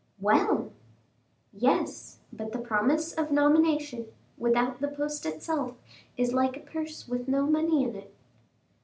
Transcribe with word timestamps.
"Well!" 0.19 0.71
"Yes; 1.53 2.17
but 2.33 2.53
the 2.53 2.57
promise 2.57 3.13
of 3.13 3.29
nomination, 3.31 4.07
without 4.35 4.79
the 4.79 4.87
post 4.87 5.27
itself, 5.27 5.77
is 6.17 6.33
like 6.33 6.57
a 6.57 6.61
purse 6.61 7.07
with 7.07 7.27
no 7.27 7.45
money 7.45 7.83
in 7.83 7.95
it." 7.95 8.11